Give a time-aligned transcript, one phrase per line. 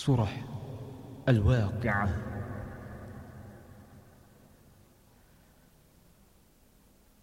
[0.00, 0.28] سورة
[1.28, 2.08] الواقعة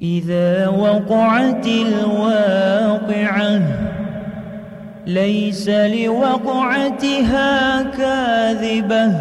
[0.02, 3.79] إذا وقعت الواقعة
[5.10, 7.42] ليس لوقعتها
[7.84, 9.14] كاذبة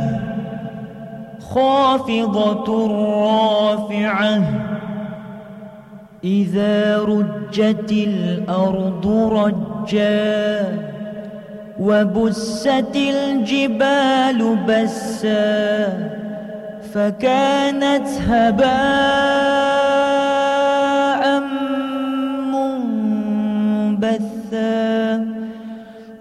[1.54, 2.86] خافضة
[3.24, 4.42] رافعة
[6.24, 10.78] إذا رجت الأرض رجا
[11.80, 15.88] وبست الجبال بسا
[16.94, 19.47] فكانت هباء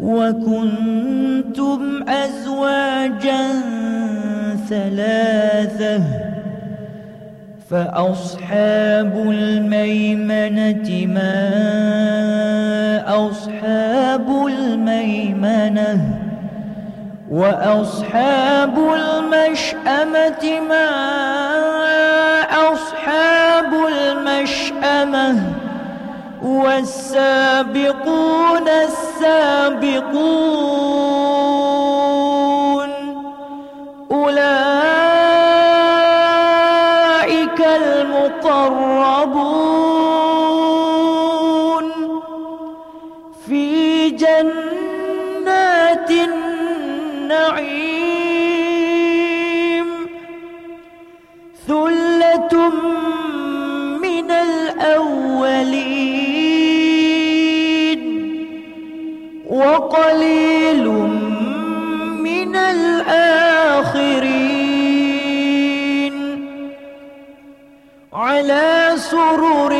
[0.08, 3.48] وكنتم أزواجا
[4.70, 6.02] ثلاثة
[7.70, 11.44] فأصحاب الميمنة ما
[13.28, 16.00] أصحاب الميمنة
[17.32, 20.88] وأصحاب المشأمة ما
[22.74, 25.57] أصحاب المشأمة
[26.48, 27.88] والسابقون
[28.68, 29.68] السابقون
[36.48, 39.08] أولئك المقربون
[68.38, 69.74] على سرر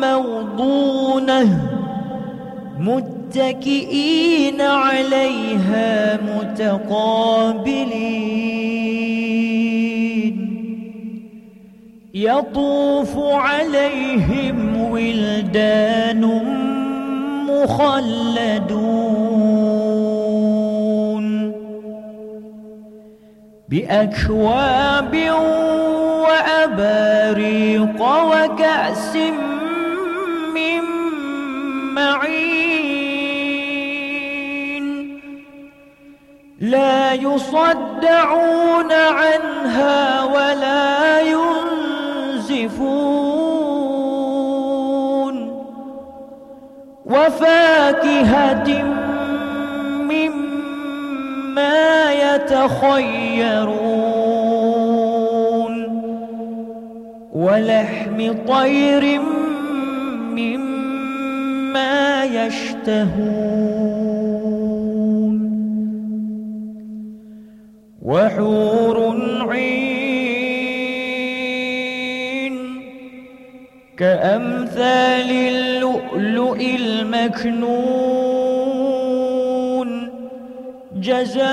[0.00, 1.42] موضونة
[2.78, 7.88] متكئين عليها متقابلين.
[12.14, 16.22] يطوف عليهم ولدان
[17.48, 19.27] مخلدون.
[23.68, 25.14] بأكواب
[26.24, 29.16] وأباريق وكأس
[30.54, 30.82] من
[31.94, 32.88] معين.
[36.60, 42.88] لا يصدعون عنها ولا ينزفون.
[47.06, 48.97] وفاكهة
[52.38, 53.98] يتخيرون
[57.32, 59.20] ولحم طير
[60.38, 63.78] مما يشتهون
[68.02, 68.96] وحور
[69.50, 69.78] عين
[73.96, 78.17] كأمثال اللؤلؤ المكنون
[81.00, 81.48] جزاء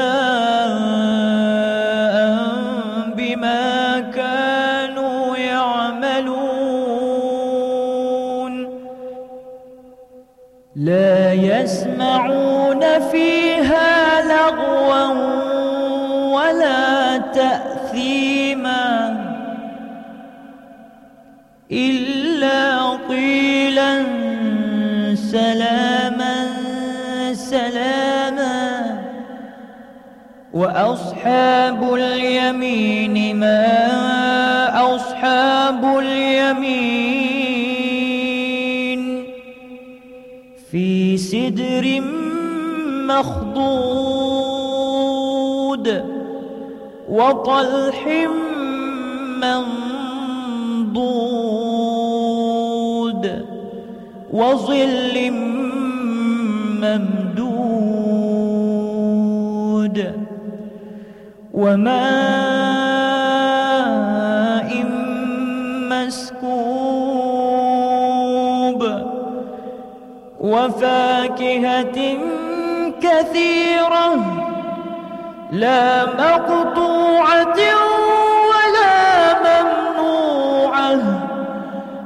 [3.18, 6.56] بما كانوا يعملون.
[10.76, 15.04] لا يسمعون فيها لغوا
[16.36, 17.65] ولا تأثيما
[30.56, 37.26] وأصحاب اليمين ما أصحاب اليمين؟
[40.72, 42.02] في سدر
[43.08, 44.36] مخضود
[47.10, 48.08] وطلح
[49.42, 50.86] منضود
[54.34, 55.32] وظل
[56.82, 57.15] ممدود
[63.56, 64.86] وماء
[67.46, 68.82] مسكوب
[70.40, 72.18] وفاكهة
[73.02, 74.16] كثيرة
[75.52, 77.60] لا مقطوعة
[78.52, 78.96] ولا
[79.46, 81.00] ممنوعة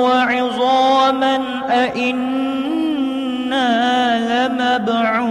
[0.00, 2.54] وعظاما أئنا
[4.48, 5.23] لمبعوثون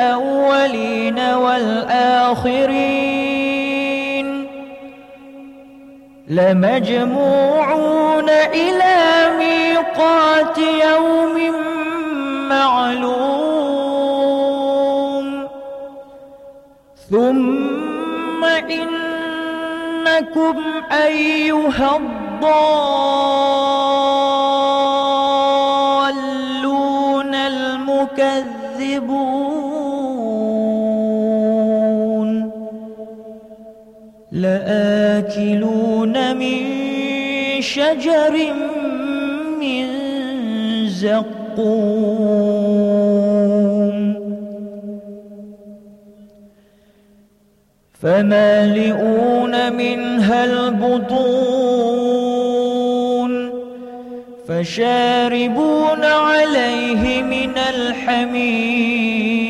[0.00, 2.70] الأولين والآخرين.
[6.28, 11.54] لمجموعون إلى ميقات يوم
[12.48, 13.20] معلوم.
[17.10, 20.56] ثم إنكم
[20.92, 23.79] أيها الضالون.
[34.66, 36.60] لآكلون من
[37.60, 38.32] شجر
[39.60, 39.86] من
[40.88, 42.20] زقوم.
[48.02, 51.90] فمالئون منها البطون.
[54.48, 59.49] فشاربون عليه من الحميم.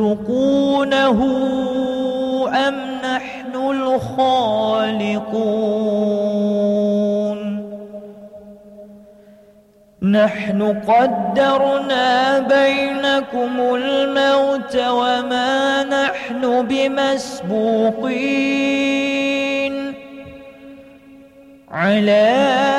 [0.00, 1.20] تخلقونه
[2.68, 4.60] أم نحن الخالقون؟
[10.02, 18.10] نحن قدرنا بينكم الموت وما نحن بمسبوقين.
[21.70, 22.69] على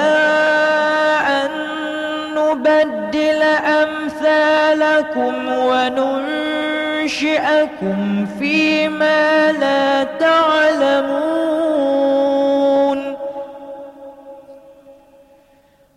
[7.31, 11.11] وننشئكم فيما لا تعلمون.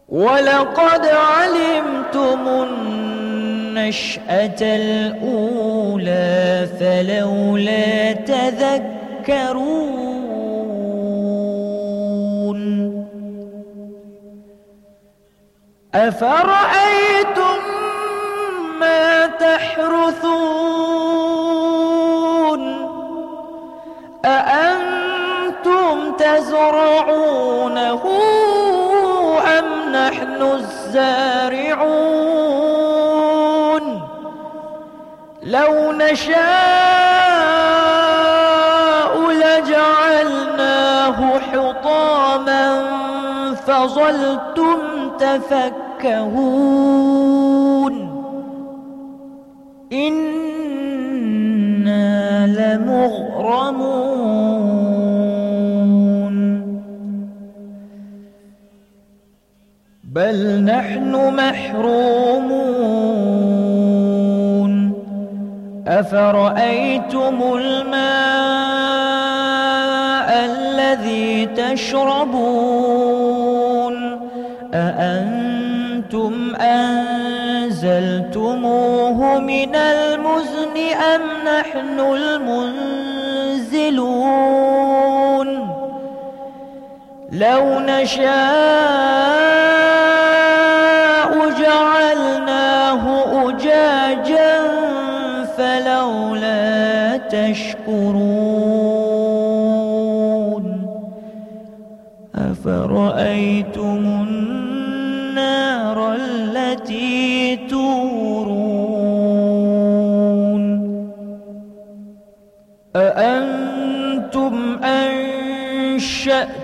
[0.09, 9.85] ولقد علمتم النشأة الأولى فلولا تذكرون.
[15.95, 17.59] أفرأيتم
[18.81, 20.64] ما تحرثون؟
[26.65, 28.03] يزرعونه
[29.59, 31.45] أم نحن الزارعون
[35.43, 36.35] لو نشاء
[39.31, 42.85] لجعلناه حطاما
[43.67, 44.79] فظلتم
[45.19, 46.65] تفكهون
[49.93, 50.47] إنا
[52.47, 54.05] لمغرمون
[60.15, 62.35] بل نحن محرومون.
[65.87, 68.05] أفرأيتم الماء
[70.45, 72.35] الذي تشربون؟
[74.75, 77.19] أأنتم أنزلتموه
[79.39, 80.77] من المزن
[81.15, 83.15] أم نحن المنزلون؟
[87.35, 88.25] لو نشاء
[91.61, 93.05] جعلناه
[93.49, 94.61] أجاجا
[95.57, 98.25] فلولا تشكرون
[102.35, 108.95] أفرأيتم النار التي تورون
[112.97, 116.64] أأنتم أنشأتم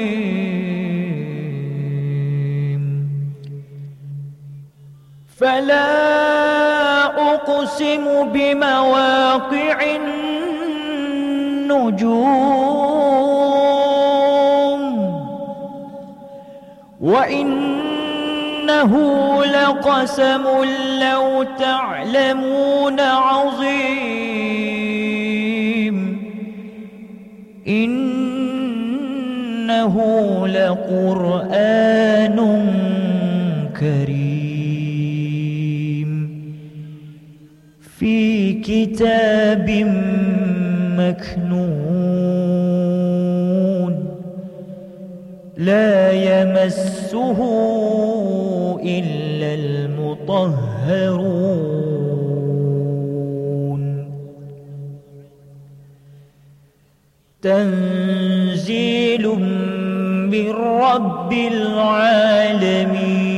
[5.41, 9.77] فلا أقسم بمواقع
[11.61, 12.11] النجوم
[17.01, 18.93] وإنه
[19.45, 20.43] لقسم
[21.01, 23.71] لو تعلمون عظيم
[27.67, 28.87] إنه
[30.47, 32.37] لقرآن
[33.79, 34.20] كريم
[38.61, 39.67] كتاب
[40.99, 42.01] مكنون
[45.57, 47.39] لا يمسه
[48.83, 51.01] إلا المطهرون.
[57.41, 59.27] تنزيل
[60.33, 63.30] من رب العالمين.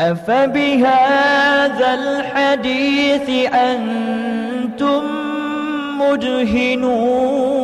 [0.00, 5.02] أفبهذا الحديث أنتم
[6.00, 7.56] مدهنون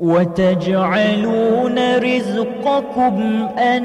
[0.00, 3.82] وتجعلون رزقكم أنكم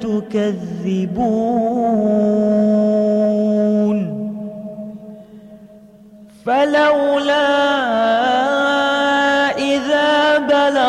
[0.00, 1.38] تكذبون
[6.46, 8.57] فلولا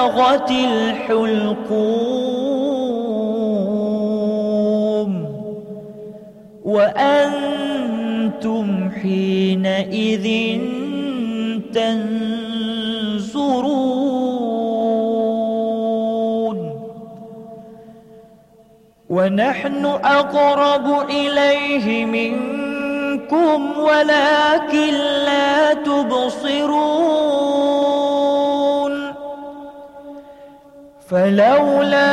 [0.10, 1.70] بلغت الحلقوم
[6.66, 10.28] وأنتم حينئذ
[11.74, 12.10] تنظرون
[19.10, 24.94] ونحن أقرب إليه منكم ولكن
[25.26, 27.79] لا تبصرون
[31.12, 32.12] فلولا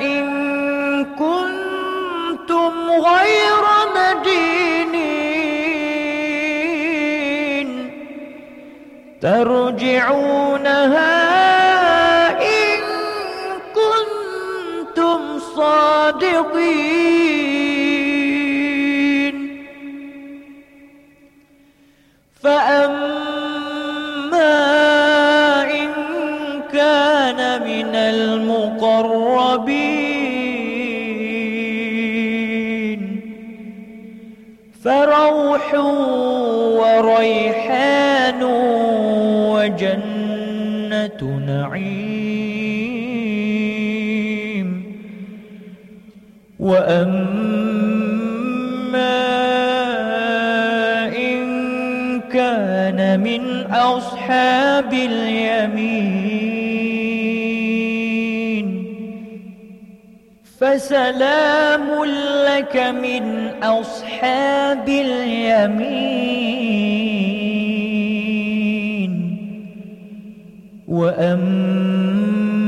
[0.00, 0.24] إن
[1.04, 3.64] كنتم غير
[3.96, 5.28] مدينين
[9.22, 10.58] ترجعونها
[12.42, 12.80] إن
[13.74, 15.20] كنتم
[15.56, 17.07] صادقين.
[35.58, 35.74] فروح
[36.78, 38.42] وريحان
[39.54, 42.28] وجنة نعيم.
[46.60, 47.48] وأما
[51.16, 51.40] إن
[52.32, 56.28] كان من أصحاب اليمين.
[60.60, 62.04] فسلام
[62.46, 63.48] لك من
[64.18, 66.08] أصحاب اليمين
[70.88, 72.67] وأما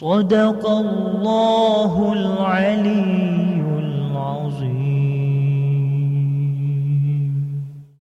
[0.00, 3.49] صدق الله العليم